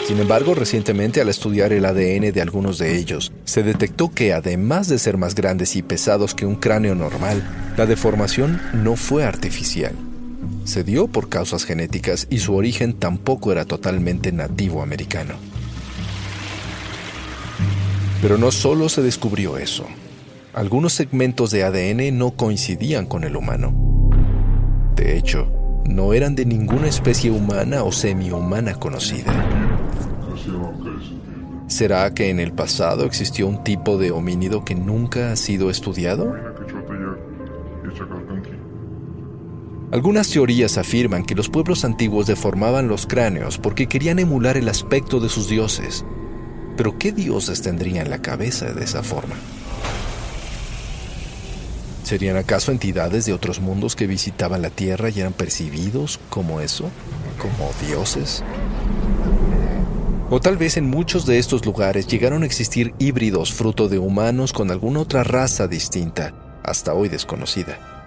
Sin 0.08 0.18
embargo, 0.18 0.56
recientemente 0.56 1.22
al 1.22 1.30
estudiar 1.30 1.72
el 1.74 1.86
ADN 1.86 2.32
de 2.32 2.42
algunos 2.42 2.80
de 2.80 2.98
ellos, 2.98 3.32
se 3.46 3.62
detectó 3.62 4.10
que 4.10 4.34
además 4.34 4.88
de 4.88 4.98
ser 4.98 5.18
más 5.18 5.36
grandes 5.36 5.76
y 5.76 5.84
pesados 5.84 6.34
que 6.34 6.48
un 6.48 6.56
cráneo 6.56 6.96
normal, 6.96 7.44
la 7.78 7.86
deformación 7.86 8.60
no 8.74 8.96
fue 8.96 9.24
artificial. 9.24 9.94
Se 10.64 10.84
dio 10.84 11.08
por 11.08 11.30
causas 11.30 11.66
genéticas 11.66 12.28
y 12.30 12.40
su 12.40 12.56
origen 12.56 12.94
tampoco 12.94 13.52
era 13.52 13.66
totalmente 13.66 14.32
nativo 14.32 14.82
americano. 14.82 15.36
Pero 18.22 18.38
no 18.38 18.52
solo 18.52 18.90
se 18.90 19.02
descubrió 19.02 19.58
eso. 19.58 19.86
Algunos 20.54 20.94
segmentos 20.94 21.52
de 21.52 21.64
ADN 21.64 22.18
no 22.18 22.32
coincidían 22.32 23.06
con 23.06 23.24
el 23.24 23.36
humano. 23.36 23.74
De 24.96 25.18
hecho, 25.18 25.48
no 25.86 26.14
eran 26.14 26.36
de 26.36 26.46
ninguna 26.46 26.88
especie 26.88 27.32
humana 27.32 27.84
o 27.84 27.92
semi-humana 27.92 28.76
conocida. 28.76 29.34
¿Será 31.68 32.14
que 32.14 32.30
en 32.30 32.40
el 32.40 32.52
pasado 32.52 33.06
existió 33.06 33.48
un 33.48 33.64
tipo 33.64 33.98
de 33.98 34.12
homínido 34.12 34.66
que 34.66 34.76
nunca 34.76 35.32
ha 35.32 35.36
sido 35.36 35.70
estudiado? 35.70 36.36
Algunas 39.92 40.30
teorías 40.30 40.78
afirman 40.78 41.26
que 41.26 41.34
los 41.34 41.50
pueblos 41.50 41.84
antiguos 41.84 42.28
deformaban 42.28 42.88
los 42.88 43.08
cráneos 43.08 43.58
porque 43.58 43.88
querían 43.88 44.20
emular 44.20 44.56
el 44.56 44.70
aspecto 44.70 45.20
de 45.20 45.30
sus 45.30 45.50
dioses. 45.50 46.06
Pero 46.78 47.00
¿qué 47.00 47.12
dioses 47.12 47.64
tendrían 47.64 48.12
la 48.12 48.22
cabeza 48.22 48.72
de 48.72 48.84
esa 48.84 49.02
forma? 49.02 49.34
¿Serían 52.04 52.38
acaso 52.38 52.72
entidades 52.72 53.26
de 53.26 53.34
otros 53.34 53.62
mundos 53.62 53.96
que 53.96 54.06
visitaban 54.06 54.62
la 54.62 54.70
Tierra 54.70 55.10
y 55.10 55.22
eran 55.22 55.34
percibidos 55.34 56.20
como 56.30 56.62
eso? 56.62 56.92
¿Como 57.40 57.72
dioses? 57.88 58.44
O 60.30 60.40
tal 60.40 60.58
vez 60.58 60.78
en 60.78 60.88
muchos 60.88 61.26
de 61.26 61.40
estos 61.40 61.66
lugares 61.66 62.06
llegaron 62.06 62.44
a 62.44 62.46
existir 62.46 62.94
híbridos 63.00 63.52
fruto 63.52 63.90
de 63.90 63.98
humanos 63.98 64.54
con 64.54 64.70
alguna 64.70 65.00
otra 65.00 65.24
raza 65.24 65.68
distinta, 65.68 66.34
hasta 66.64 66.94
hoy 66.94 67.10
desconocida. 67.10 67.99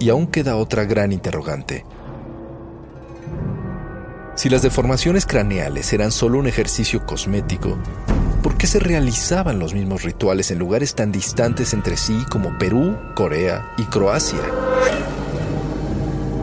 Y 0.00 0.08
aún 0.08 0.26
queda 0.26 0.56
otra 0.56 0.84
gran 0.84 1.12
interrogante. 1.12 1.84
Si 4.34 4.48
las 4.48 4.62
deformaciones 4.62 5.26
craneales 5.26 5.92
eran 5.92 6.10
solo 6.10 6.38
un 6.38 6.48
ejercicio 6.48 7.06
cosmético, 7.06 7.78
¿por 8.42 8.56
qué 8.56 8.66
se 8.66 8.80
realizaban 8.80 9.60
los 9.60 9.74
mismos 9.74 10.02
rituales 10.02 10.50
en 10.50 10.58
lugares 10.58 10.96
tan 10.96 11.12
distantes 11.12 11.72
entre 11.72 11.96
sí 11.96 12.24
como 12.30 12.58
Perú, 12.58 12.96
Corea 13.14 13.72
y 13.78 13.84
Croacia? 13.84 14.40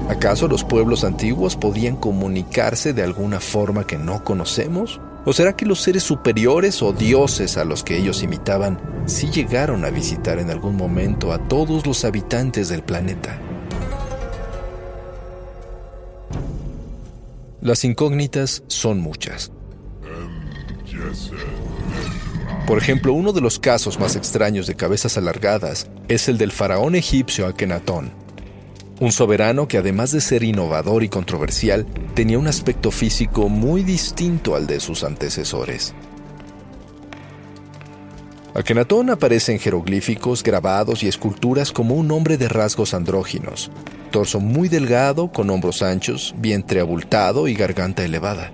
¿Acaso 0.08 0.48
los 0.48 0.64
pueblos 0.64 1.04
antiguos 1.04 1.58
podían 1.58 1.98
comunicarse 1.98 2.94
de 2.94 3.04
alguna 3.04 3.42
forma 3.42 3.86
que 3.86 3.98
no 3.98 4.24
conocemos? 4.24 5.02
¿O 5.26 5.34
será 5.34 5.56
que 5.56 5.66
los 5.66 5.82
seres 5.82 6.04
superiores 6.04 6.82
o 6.82 6.94
dioses 6.94 7.58
a 7.58 7.66
los 7.66 7.84
que 7.84 7.98
ellos 7.98 8.24
imitaban 8.24 8.80
sí 9.06 9.30
llegaron 9.30 9.84
a 9.84 9.90
visitar 9.90 10.40
en 10.40 10.50
algún 10.50 10.78
momento 10.78 11.34
a 11.34 11.40
todos 11.40 11.86
los 11.86 12.06
habitantes 12.06 12.70
del 12.70 12.84
planeta? 12.84 13.38
Las 17.62 17.86
incógnitas 17.86 18.64
son 18.68 19.00
muchas. 19.00 19.52
Por 22.66 22.78
ejemplo, 22.78 23.14
uno 23.14 23.34
de 23.34 23.42
los 23.42 23.60
casos 23.60 24.00
más 24.00 24.16
extraños 24.16 24.68
de 24.68 24.76
cabezas 24.76 25.18
alargadas 25.18 25.90
es 26.08 26.28
el 26.28 26.38
del 26.38 26.52
faraón 26.52 26.96
egipcio 26.96 27.46
Akenatón, 27.46 28.14
un 29.00 29.12
soberano 29.12 29.68
que 29.68 29.80
además 29.80 30.12
de 30.12 30.22
ser 30.22 30.44
innovador 30.44 31.04
y 31.04 31.10
controversial, 31.10 31.86
tenía 32.14 32.38
un 32.38 32.48
aspecto 32.48 32.92
físico 32.92 33.50
muy 33.50 33.84
distinto 33.84 34.56
al 34.56 34.68
de 34.68 34.80
sus 34.80 35.04
antecesores. 35.04 35.96
Akenatón 38.54 39.10
aparece 39.10 39.54
en 39.54 39.60
jeroglíficos, 39.60 40.44
grabados 40.44 41.04
y 41.04 41.08
esculturas 41.08 41.72
como 41.72 41.96
un 41.96 42.12
hombre 42.12 42.38
de 42.38 42.48
rasgos 42.48 42.94
andróginos, 42.94 43.72
torso 44.12 44.40
muy 44.40 44.70
delgado, 44.70 45.32
con 45.32 45.50
hombros 45.50 45.82
anchos, 45.82 46.36
vientre 46.38 46.80
abultado 46.80 47.48
y 47.48 47.56
garganta 47.56 48.04
elevada. 48.04 48.52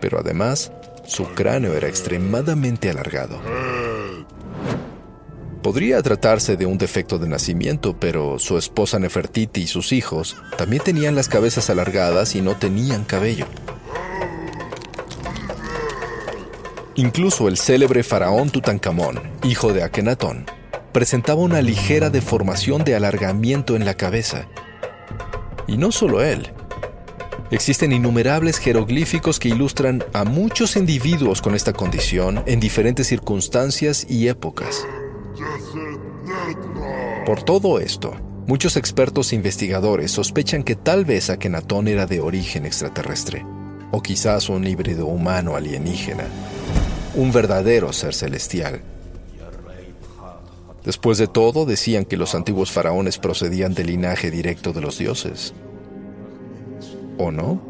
Pero 0.00 0.18
además, 0.18 0.70
su 1.06 1.24
cráneo 1.28 1.74
era 1.74 1.88
extremadamente 1.88 2.90
alargado. 2.90 3.40
Podría 5.62 6.02
tratarse 6.02 6.58
de 6.58 6.66
un 6.66 6.76
defecto 6.76 7.18
de 7.18 7.26
nacimiento, 7.26 7.98
pero 7.98 8.38
su 8.38 8.58
esposa 8.58 8.98
Nefertiti 8.98 9.62
y 9.62 9.66
sus 9.66 9.92
hijos 9.92 10.36
también 10.58 10.82
tenían 10.82 11.14
las 11.14 11.28
cabezas 11.28 11.70
alargadas 11.70 12.34
y 12.34 12.42
no 12.42 12.56
tenían 12.56 13.04
cabello. 13.04 13.46
Incluso 16.96 17.48
el 17.48 17.56
célebre 17.56 18.02
faraón 18.02 18.50
Tutankamón, 18.50 19.22
hijo 19.42 19.72
de 19.72 19.82
Akenatón, 19.82 20.44
presentaba 20.92 21.40
una 21.40 21.60
ligera 21.60 22.10
deformación 22.10 22.84
de 22.84 22.94
alargamiento 22.94 23.74
en 23.74 23.84
la 23.84 23.94
cabeza. 23.94 24.46
Y 25.66 25.76
no 25.76 25.92
solo 25.92 26.22
él. 26.22 26.50
Existen 27.50 27.92
innumerables 27.92 28.58
jeroglíficos 28.58 29.38
que 29.38 29.48
ilustran 29.48 30.02
a 30.12 30.24
muchos 30.24 30.76
individuos 30.76 31.40
con 31.40 31.54
esta 31.54 31.72
condición 31.72 32.42
en 32.46 32.58
diferentes 32.58 33.06
circunstancias 33.06 34.06
y 34.08 34.28
épocas. 34.28 34.86
Por 37.26 37.42
todo 37.42 37.78
esto, 37.78 38.14
muchos 38.46 38.76
expertos 38.76 39.32
e 39.32 39.36
investigadores 39.36 40.10
sospechan 40.10 40.62
que 40.62 40.74
tal 40.74 41.04
vez 41.04 41.30
Akenatón 41.30 41.88
era 41.88 42.06
de 42.06 42.20
origen 42.20 42.66
extraterrestre, 42.66 43.46
o 43.90 44.02
quizás 44.02 44.48
un 44.48 44.66
híbrido 44.66 45.06
humano 45.06 45.56
alienígena, 45.56 46.24
un 47.14 47.32
verdadero 47.32 47.92
ser 47.92 48.14
celestial. 48.14 48.82
Después 50.84 51.16
de 51.16 51.26
todo, 51.26 51.64
decían 51.64 52.04
que 52.04 52.18
los 52.18 52.34
antiguos 52.34 52.70
faraones 52.70 53.18
procedían 53.18 53.72
del 53.72 53.86
linaje 53.86 54.30
directo 54.30 54.72
de 54.72 54.82
los 54.82 54.98
dioses. 54.98 55.54
¿O 57.16 57.30
no? 57.30 57.60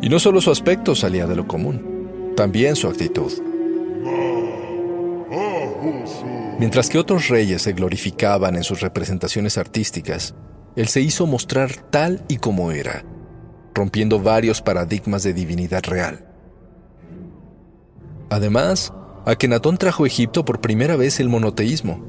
Y 0.00 0.08
no 0.08 0.18
solo 0.18 0.40
su 0.40 0.50
aspecto 0.50 0.94
salía 0.94 1.26
de 1.26 1.36
lo 1.36 1.46
común, 1.46 2.32
también 2.34 2.76
su 2.76 2.88
actitud. 2.88 3.30
Mientras 6.58 6.88
que 6.88 6.98
otros 6.98 7.28
reyes 7.28 7.62
se 7.62 7.72
glorificaban 7.72 8.56
en 8.56 8.64
sus 8.64 8.80
representaciones 8.80 9.58
artísticas, 9.58 10.34
él 10.76 10.88
se 10.88 11.02
hizo 11.02 11.26
mostrar 11.26 11.72
tal 11.90 12.24
y 12.28 12.36
como 12.38 12.72
era, 12.72 13.04
rompiendo 13.74 14.18
varios 14.18 14.62
paradigmas 14.62 15.22
de 15.24 15.34
divinidad 15.34 15.82
real. 15.84 16.26
Además, 18.30 18.92
Akenatón 19.24 19.78
trajo 19.78 20.04
a 20.04 20.06
Egipto 20.06 20.44
por 20.44 20.60
primera 20.60 20.96
vez 20.96 21.20
el 21.20 21.28
monoteísmo, 21.28 22.04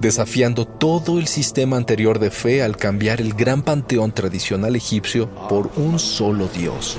desafiando 0.00 0.66
todo 0.66 1.18
el 1.18 1.26
sistema 1.26 1.76
anterior 1.76 2.18
de 2.18 2.30
fe 2.30 2.62
al 2.62 2.76
cambiar 2.76 3.20
el 3.20 3.34
gran 3.34 3.62
panteón 3.62 4.12
tradicional 4.12 4.74
egipcio 4.74 5.28
por 5.48 5.70
un 5.76 5.98
solo 5.98 6.48
dios, 6.48 6.98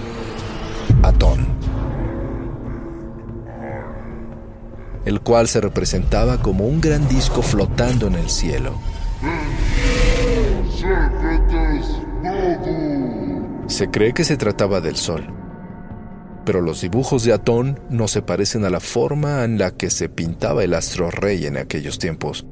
Atón. 1.02 1.56
el 5.06 5.22
cual 5.22 5.48
se 5.48 5.62
representaba 5.62 6.42
como 6.42 6.66
un 6.66 6.82
gran 6.82 7.08
disco 7.08 7.42
flotando 7.42 8.08
en 8.08 8.16
el 8.16 8.30
cielo. 8.30 8.74
Se 13.68 13.90
cree 13.90 14.14
que 14.14 14.24
se 14.24 14.36
trataba 14.36 14.82
del 14.82 14.96
Sol. 14.96 15.45
Pero 16.46 16.62
los 16.62 16.82
dibujos 16.82 17.24
de 17.24 17.34
Atón 17.34 17.80
no 17.90 18.08
se 18.08 18.22
parecen 18.22 18.64
a 18.66 18.70
la 18.70 18.80
forma 18.80 19.44
en 19.44 19.58
la 19.58 19.72
que 19.72 19.90
se 19.90 20.10
pintaba 20.10 20.64
el 20.64 20.74
astro 20.74 21.12
rey 21.12 21.46
en 21.46 21.58
aquellos 21.58 22.00
tiempos. 22.00 22.46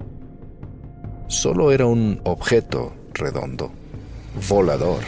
Solo 1.27 1.71
era 1.71 1.85
un 1.85 2.19
objeto 2.23 2.93
redondo, 3.13 3.71
volador 4.49 4.99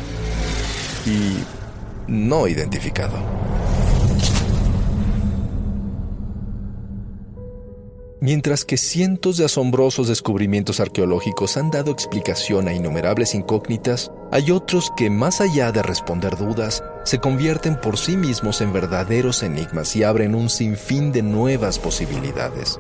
y 1.05 1.37
no 2.07 2.47
identificado. 2.47 3.17
Mientras 8.21 8.65
que 8.65 8.77
cientos 8.77 9.37
de 9.37 9.45
asombrosos 9.45 10.07
descubrimientos 10.07 10.79
arqueológicos 10.79 11.57
han 11.57 11.69
dado 11.69 11.91
explicación 11.91 12.67
a 12.67 12.73
innumerables 12.73 13.35
incógnitas, 13.35 14.11
hay 14.31 14.49
otros 14.49 14.91
que, 14.97 15.11
más 15.11 15.41
allá 15.41 15.71
de 15.71 15.83
responder 15.83 16.35
dudas, 16.35 16.83
se 17.05 17.19
convierten 17.19 17.79
por 17.79 17.97
sí 17.97 18.17
mismos 18.17 18.59
en 18.59 18.73
verdaderos 18.73 19.43
enigmas 19.43 19.95
y 19.95 20.03
abren 20.03 20.35
un 20.35 20.49
sinfín 20.49 21.11
de 21.11 21.21
nuevas 21.21 21.79
posibilidades. 21.79 22.79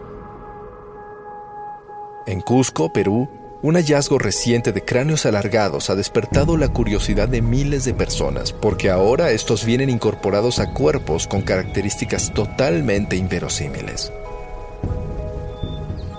En 2.27 2.41
Cusco, 2.41 2.91
Perú, 2.91 3.29
un 3.61 3.75
hallazgo 3.75 4.17
reciente 4.17 4.71
de 4.71 4.83
cráneos 4.83 5.25
alargados 5.25 5.89
ha 5.89 5.95
despertado 5.95 6.57
la 6.57 6.69
curiosidad 6.69 7.29
de 7.29 7.41
miles 7.41 7.85
de 7.85 7.93
personas, 7.93 8.51
porque 8.51 8.89
ahora 8.89 9.31
estos 9.31 9.63
vienen 9.63 9.89
incorporados 9.89 10.59
a 10.59 10.73
cuerpos 10.73 11.27
con 11.27 11.41
características 11.41 12.33
totalmente 12.33 13.15
inverosímiles. 13.15 14.11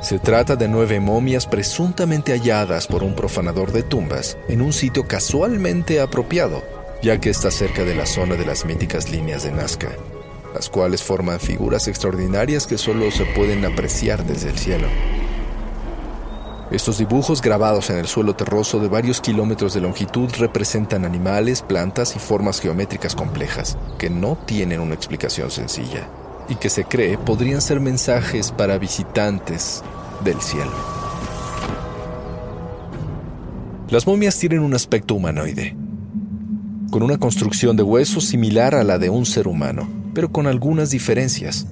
Se 0.00 0.20
trata 0.20 0.54
de 0.54 0.68
nueve 0.68 1.00
momias 1.00 1.46
presuntamente 1.46 2.32
halladas 2.32 2.86
por 2.86 3.02
un 3.02 3.14
profanador 3.14 3.72
de 3.72 3.82
tumbas 3.82 4.38
en 4.48 4.60
un 4.60 4.72
sitio 4.72 5.08
casualmente 5.08 6.00
apropiado, 6.00 6.62
ya 7.06 7.20
que 7.20 7.30
está 7.30 7.52
cerca 7.52 7.84
de 7.84 7.94
la 7.94 8.04
zona 8.04 8.34
de 8.34 8.44
las 8.44 8.64
míticas 8.64 9.10
líneas 9.10 9.44
de 9.44 9.52
Nazca, 9.52 9.90
las 10.52 10.68
cuales 10.68 11.04
forman 11.04 11.38
figuras 11.38 11.86
extraordinarias 11.86 12.66
que 12.66 12.78
solo 12.78 13.12
se 13.12 13.24
pueden 13.26 13.64
apreciar 13.64 14.24
desde 14.26 14.50
el 14.50 14.58
cielo. 14.58 14.88
Estos 16.72 16.98
dibujos 16.98 17.40
grabados 17.40 17.90
en 17.90 17.98
el 17.98 18.08
suelo 18.08 18.34
terroso 18.34 18.80
de 18.80 18.88
varios 18.88 19.20
kilómetros 19.20 19.72
de 19.72 19.82
longitud 19.82 20.28
representan 20.36 21.04
animales, 21.04 21.62
plantas 21.62 22.16
y 22.16 22.18
formas 22.18 22.60
geométricas 22.60 23.14
complejas, 23.14 23.78
que 23.98 24.10
no 24.10 24.36
tienen 24.44 24.80
una 24.80 24.94
explicación 24.94 25.52
sencilla 25.52 26.08
y 26.48 26.56
que 26.56 26.70
se 26.70 26.82
cree 26.82 27.18
podrían 27.18 27.60
ser 27.60 27.78
mensajes 27.78 28.50
para 28.50 28.78
visitantes 28.78 29.84
del 30.24 30.40
cielo. 30.40 30.72
Las 33.90 34.08
momias 34.08 34.36
tienen 34.36 34.58
un 34.58 34.74
aspecto 34.74 35.14
humanoide, 35.14 35.85
con 36.90 37.02
una 37.02 37.18
construcción 37.18 37.76
de 37.76 37.82
huesos 37.82 38.24
similar 38.24 38.74
a 38.74 38.84
la 38.84 38.98
de 38.98 39.10
un 39.10 39.26
ser 39.26 39.48
humano, 39.48 39.88
pero 40.14 40.30
con 40.30 40.46
algunas 40.46 40.90
diferencias. 40.90 41.66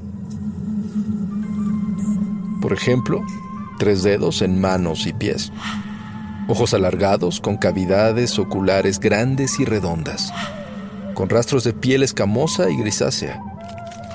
Por 2.60 2.72
ejemplo, 2.72 3.22
tres 3.78 4.02
dedos 4.02 4.42
en 4.42 4.60
manos 4.60 5.06
y 5.06 5.12
pies, 5.12 5.52
ojos 6.48 6.74
alargados 6.74 7.40
con 7.40 7.56
cavidades 7.56 8.38
oculares 8.38 8.98
grandes 8.98 9.60
y 9.60 9.64
redondas, 9.64 10.32
con 11.14 11.28
rastros 11.28 11.64
de 11.64 11.72
piel 11.72 12.02
escamosa 12.02 12.70
y 12.70 12.76
grisácea, 12.76 13.40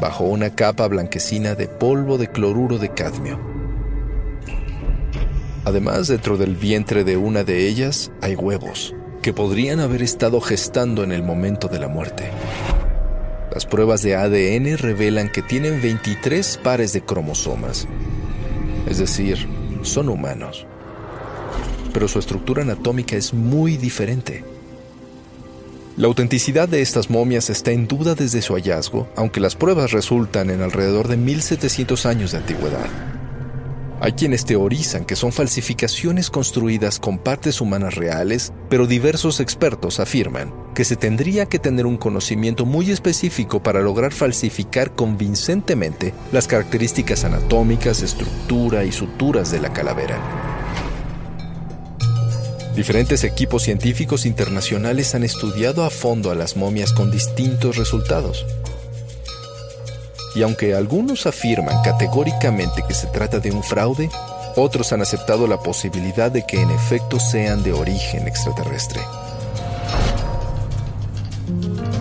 bajo 0.01 0.25
una 0.25 0.49
capa 0.51 0.87
blanquecina 0.87 1.55
de 1.55 1.67
polvo 1.67 2.17
de 2.17 2.27
cloruro 2.27 2.77
de 2.77 2.89
cadmio. 2.89 3.39
Además, 5.65 6.07
dentro 6.07 6.37
del 6.37 6.55
vientre 6.55 7.03
de 7.03 7.17
una 7.17 7.43
de 7.43 7.67
ellas 7.67 8.11
hay 8.21 8.35
huevos 8.35 8.95
que 9.21 9.33
podrían 9.33 9.79
haber 9.79 10.01
estado 10.01 10.41
gestando 10.41 11.03
en 11.03 11.11
el 11.11 11.23
momento 11.23 11.67
de 11.67 11.79
la 11.79 11.87
muerte. 11.87 12.29
Las 13.53 13.65
pruebas 13.65 14.01
de 14.01 14.15
ADN 14.15 14.77
revelan 14.77 15.29
que 15.29 15.41
tienen 15.41 15.81
23 15.81 16.59
pares 16.63 16.93
de 16.93 17.01
cromosomas, 17.01 17.87
es 18.87 18.97
decir, 18.99 19.47
son 19.81 20.09
humanos. 20.09 20.65
Pero 21.93 22.07
su 22.07 22.19
estructura 22.19 22.61
anatómica 22.61 23.15
es 23.15 23.33
muy 23.33 23.77
diferente. 23.77 24.43
La 25.97 26.07
autenticidad 26.07 26.69
de 26.69 26.81
estas 26.81 27.09
momias 27.09 27.49
está 27.49 27.71
en 27.71 27.87
duda 27.87 28.15
desde 28.15 28.41
su 28.41 28.53
hallazgo, 28.53 29.09
aunque 29.17 29.41
las 29.41 29.55
pruebas 29.55 29.91
resultan 29.91 30.49
en 30.49 30.61
alrededor 30.61 31.07
de 31.07 31.17
1700 31.17 32.05
años 32.05 32.31
de 32.31 32.37
antigüedad. 32.37 33.18
Hay 34.01 34.13
quienes 34.13 34.45
teorizan 34.45 35.03
que 35.03 35.17
son 35.17 35.33
falsificaciones 35.33 36.29
construidas 36.29 36.99
con 36.99 37.17
partes 37.17 37.59
humanas 37.59 37.95
reales, 37.95 38.53
pero 38.69 38.87
diversos 38.87 39.41
expertos 39.41 39.99
afirman 39.99 40.53
que 40.73 40.85
se 40.85 40.95
tendría 40.95 41.47
que 41.47 41.59
tener 41.59 41.85
un 41.85 41.97
conocimiento 41.97 42.65
muy 42.65 42.91
específico 42.91 43.61
para 43.61 43.81
lograr 43.81 44.13
falsificar 44.13 44.95
convincentemente 44.95 46.13
las 46.31 46.47
características 46.47 47.25
anatómicas, 47.25 48.01
estructura 48.01 48.85
y 48.85 48.93
suturas 48.93 49.51
de 49.51 49.59
la 49.59 49.73
calavera. 49.73 50.17
Diferentes 52.73 53.25
equipos 53.25 53.63
científicos 53.63 54.25
internacionales 54.25 55.13
han 55.13 55.25
estudiado 55.25 55.83
a 55.83 55.89
fondo 55.89 56.31
a 56.31 56.35
las 56.35 56.55
momias 56.55 56.93
con 56.93 57.11
distintos 57.11 57.75
resultados. 57.75 58.45
Y 60.35 60.43
aunque 60.43 60.75
algunos 60.75 61.25
afirman 61.25 61.81
categóricamente 61.83 62.83
que 62.87 62.93
se 62.93 63.07
trata 63.07 63.39
de 63.39 63.51
un 63.51 63.63
fraude, 63.63 64.09
otros 64.55 64.91
han 64.93 65.01
aceptado 65.01 65.47
la 65.47 65.57
posibilidad 65.59 66.31
de 66.31 66.45
que 66.45 66.61
en 66.61 66.69
efecto 66.71 67.19
sean 67.19 67.63
de 67.63 67.73
origen 67.73 68.27
extraterrestre. 68.27 69.01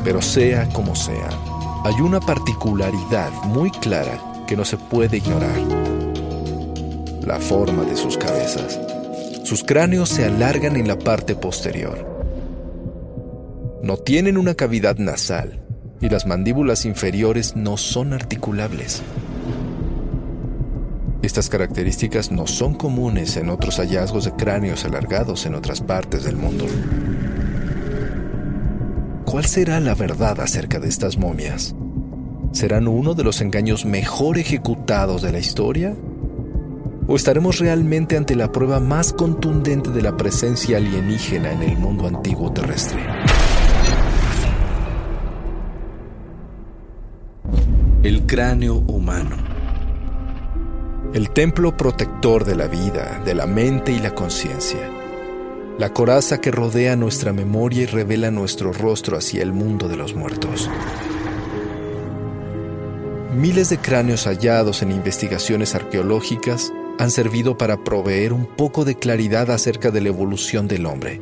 Pero 0.05 0.21
sea 0.21 0.69
como 0.71 0.95
sea, 0.95 1.31
hay 1.85 1.95
una 2.01 2.21
particularidad 2.21 3.31
muy 3.45 3.71
clara 3.71 4.21
que 4.47 4.57
no 4.57 4.65
se 4.65 4.77
puede 4.77 5.19
ignorar. 5.19 5.59
La 7.27 7.39
forma 7.39 7.85
de 7.85 7.97
sus 7.97 8.17
cabezas. 8.17 8.79
Sus 9.45 9.65
cráneos 9.65 10.09
se 10.09 10.25
alargan 10.25 10.77
en 10.77 10.89
la 10.89 10.99
parte 10.99 11.35
posterior. 11.35 12.07
No 13.83 13.97
tienen 13.97 14.37
una 14.37 14.55
cavidad 14.55 14.97
nasal 14.97 15.68
y 16.01 16.09
las 16.09 16.27
mandíbulas 16.27 16.85
inferiores 16.85 17.57
no 17.57 17.77
son 17.77 18.13
articulables. 18.13 19.03
Estas 21.23 21.49
características 21.49 22.31
no 22.31 22.47
son 22.47 22.75
comunes 22.75 23.37
en 23.37 23.51
otros 23.51 23.79
hallazgos 23.79 24.25
de 24.25 24.33
cráneos 24.33 24.85
alargados 24.85 25.47
en 25.47 25.55
otras 25.55 25.81
partes 25.81 26.25
del 26.25 26.37
mundo. 26.37 26.65
¿Cuál 29.25 29.45
será 29.45 29.81
la 29.81 29.95
verdad 29.95 30.41
acerca 30.41 30.79
de 30.79 30.89
estas 30.89 31.19
momias? 31.19 31.75
¿Serán 32.53 32.89
uno 32.89 33.15
de 33.15 33.25
los 33.25 33.41
engaños 33.41 33.85
mejor 33.85 34.39
ejecutados 34.39 35.21
de 35.21 35.33
la 35.33 35.39
historia? 35.39 35.95
¿O 37.07 37.17
estaremos 37.17 37.59
realmente 37.59 38.17
ante 38.17 38.37
la 38.37 38.53
prueba 38.53 38.81
más 38.81 39.13
contundente 39.13 39.91
de 39.91 40.03
la 40.03 40.17
presencia 40.17 40.79
alienígena 40.79 41.53
en 41.53 41.63
el 41.63 41.77
mundo 41.77 42.07
antiguo 42.07 42.53
terrestre? 42.53 43.01
El 48.05 48.27
cráneo 48.27 48.77
humano. 48.77 49.37
El 51.13 51.31
templo 51.31 51.77
protector 51.77 52.45
de 52.45 52.55
la 52.55 52.69
vida, 52.69 53.21
de 53.25 53.35
la 53.35 53.49
mente 53.49 53.91
y 53.91 53.99
la 53.99 54.15
conciencia. 54.15 54.89
La 55.79 55.93
coraza 55.93 56.41
que 56.41 56.53
rodea 56.53 56.95
nuestra 56.95 57.33
memoria 57.33 57.83
y 57.83 57.87
revela 57.87 58.31
nuestro 58.31 58.73
rostro 58.73 59.17
hacia 59.19 59.43
el 59.43 59.53
mundo 59.53 59.89
de 59.89 59.97
los 59.97 60.15
muertos. 60.15 60.71
Miles 63.35 63.69
de 63.69 63.79
cráneos 63.79 64.29
hallados 64.29 64.83
en 64.83 64.93
investigaciones 64.93 65.75
arqueológicas 65.75 66.73
han 67.01 67.11
servido 67.11 67.59
para 67.59 67.83
proveer 67.83 68.33
un 68.33 68.47
poco 68.47 68.85
de 68.85 68.95
claridad 68.95 69.51
acerca 69.51 69.91
de 69.91 70.03
la 70.03 70.11
evolución 70.11 70.69
del 70.69 70.87
hombre, 70.87 71.21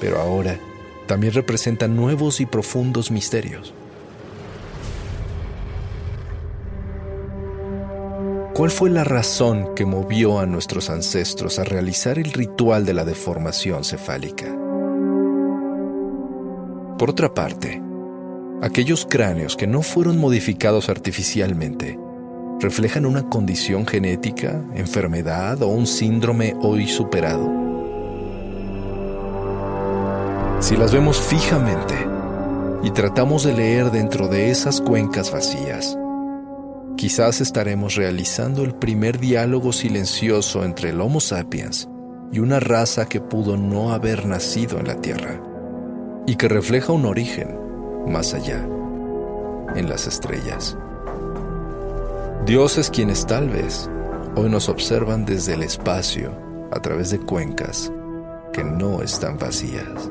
pero 0.00 0.22
ahora 0.22 0.58
también 1.06 1.34
representan 1.34 1.96
nuevos 1.96 2.40
y 2.40 2.46
profundos 2.46 3.10
misterios. 3.10 3.74
¿Cuál 8.58 8.72
fue 8.72 8.90
la 8.90 9.04
razón 9.04 9.76
que 9.76 9.84
movió 9.84 10.40
a 10.40 10.44
nuestros 10.44 10.90
ancestros 10.90 11.60
a 11.60 11.64
realizar 11.64 12.18
el 12.18 12.32
ritual 12.32 12.84
de 12.84 12.92
la 12.92 13.04
deformación 13.04 13.84
cefálica? 13.84 14.46
Por 16.98 17.10
otra 17.10 17.32
parte, 17.32 17.80
aquellos 18.60 19.06
cráneos 19.08 19.54
que 19.54 19.68
no 19.68 19.82
fueron 19.82 20.18
modificados 20.18 20.88
artificialmente 20.88 21.96
reflejan 22.58 23.06
una 23.06 23.28
condición 23.28 23.86
genética, 23.86 24.60
enfermedad 24.74 25.62
o 25.62 25.68
un 25.68 25.86
síndrome 25.86 26.56
hoy 26.60 26.88
superado. 26.88 27.48
Si 30.58 30.76
las 30.76 30.92
vemos 30.92 31.20
fijamente 31.20 31.94
y 32.82 32.90
tratamos 32.90 33.44
de 33.44 33.54
leer 33.54 33.92
dentro 33.92 34.26
de 34.26 34.50
esas 34.50 34.80
cuencas 34.80 35.30
vacías, 35.30 35.96
quizás 36.98 37.40
estaremos 37.40 37.94
realizando 37.94 38.64
el 38.64 38.74
primer 38.74 39.20
diálogo 39.20 39.72
silencioso 39.72 40.64
entre 40.64 40.90
el 40.90 41.00
Homo 41.00 41.20
sapiens 41.20 41.88
y 42.32 42.40
una 42.40 42.58
raza 42.58 43.08
que 43.08 43.20
pudo 43.20 43.56
no 43.56 43.92
haber 43.92 44.26
nacido 44.26 44.80
en 44.80 44.88
la 44.88 45.00
Tierra 45.00 45.40
y 46.26 46.34
que 46.34 46.48
refleja 46.48 46.92
un 46.92 47.06
origen 47.06 47.56
más 48.08 48.34
allá. 48.34 48.66
en 49.76 49.88
las 49.88 50.06
estrellas. 50.06 50.78
Dioses 52.46 52.88
quienes 52.88 53.26
tal 53.26 53.50
vez 53.50 53.88
hoy 54.34 54.48
nos 54.48 54.70
observan 54.70 55.26
desde 55.26 55.54
el 55.54 55.62
espacio 55.62 56.32
a 56.72 56.80
través 56.80 57.10
de 57.10 57.20
cuencas 57.20 57.92
que 58.52 58.64
no 58.64 59.02
están 59.02 59.38
vacías. 59.38 60.10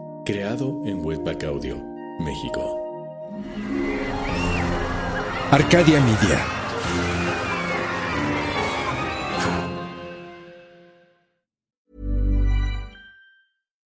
creado 0.31 0.81
en 0.85 1.05
Webback 1.05 1.43
Audio, 1.43 1.75
México. 2.21 2.79
Arcadia 5.51 5.99
Media. 5.99 6.60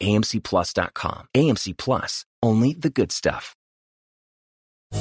amcplus.com. 0.00 1.28
AMC 1.34 1.76
Plus, 1.76 2.24
only 2.42 2.72
the 2.72 2.90
good 2.90 3.10
stuff. 3.12 3.56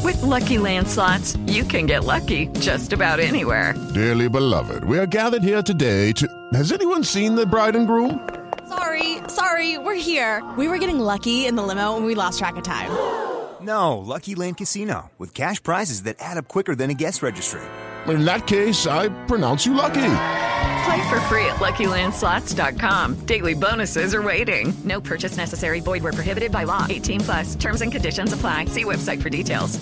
With 0.01 0.21
Lucky 0.21 0.57
Land 0.57 0.87
slots, 0.87 1.37
you 1.45 1.63
can 1.63 1.85
get 1.85 2.03
lucky 2.03 2.47
just 2.59 2.91
about 2.93 3.19
anywhere. 3.19 3.73
Dearly 3.93 4.27
beloved, 4.27 4.83
we 4.83 4.97
are 4.97 5.05
gathered 5.05 5.43
here 5.43 5.61
today 5.61 6.11
to. 6.13 6.27
Has 6.53 6.71
anyone 6.71 7.03
seen 7.03 7.35
the 7.35 7.45
bride 7.45 7.75
and 7.75 7.87
groom? 7.87 8.27
Sorry, 8.67 9.17
sorry, 9.27 9.77
we're 9.77 9.95
here. 9.95 10.43
We 10.57 10.67
were 10.67 10.77
getting 10.77 10.99
lucky 10.99 11.45
in 11.45 11.55
the 11.55 11.63
limo 11.63 11.95
and 11.95 12.05
we 12.05 12.15
lost 12.15 12.39
track 12.39 12.55
of 12.55 12.63
time. 12.63 12.89
No, 13.61 13.97
Lucky 13.97 14.35
Land 14.35 14.57
Casino, 14.57 15.11
with 15.17 15.33
cash 15.33 15.61
prizes 15.63 16.03
that 16.03 16.17
add 16.19 16.37
up 16.37 16.47
quicker 16.47 16.75
than 16.75 16.89
a 16.89 16.93
guest 16.93 17.21
registry. 17.21 17.61
In 18.07 18.25
that 18.25 18.47
case, 18.47 18.87
I 18.87 19.07
pronounce 19.27 19.65
you 19.65 19.73
lucky. 19.73 20.01
Play 20.85 21.09
for 21.09 21.19
free 21.21 21.45
at 21.45 21.57
LuckyLandSlots.com. 21.57 23.25
Daily 23.25 23.53
bonuses 23.53 24.13
are 24.13 24.21
waiting. 24.21 24.73
No 24.83 24.99
purchase 24.99 25.37
necessary. 25.37 25.79
Void 25.79 26.03
where 26.03 26.13
prohibited 26.13 26.51
by 26.51 26.63
law. 26.63 26.85
18 26.89 27.19
plus. 27.21 27.55
Terms 27.55 27.81
and 27.81 27.91
conditions 27.91 28.33
apply. 28.33 28.65
See 28.65 28.83
website 28.83 29.21
for 29.21 29.29
details. 29.29 29.79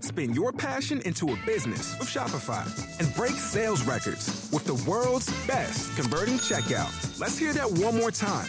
Spin 0.00 0.34
your 0.34 0.52
passion 0.52 1.00
into 1.02 1.32
a 1.32 1.36
business 1.46 1.98
with 1.98 2.08
Shopify 2.08 2.66
and 3.00 3.14
break 3.14 3.32
sales 3.32 3.84
records 3.84 4.48
with 4.52 4.64
the 4.64 4.74
world's 4.88 5.28
best 5.46 5.96
converting 5.96 6.34
checkout. 6.34 7.18
Let's 7.20 7.38
hear 7.38 7.52
that 7.52 7.70
one 7.70 7.96
more 7.96 8.10
time. 8.10 8.48